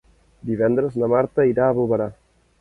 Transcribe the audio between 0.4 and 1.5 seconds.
Divendres na Marta